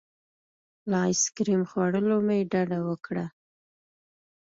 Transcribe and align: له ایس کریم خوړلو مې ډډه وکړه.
له 0.89 0.97
ایس 1.07 1.21
کریم 1.35 1.61
خوړلو 1.69 2.17
مې 2.27 2.39
ډډه 2.51 2.79
وکړه. 2.87 3.25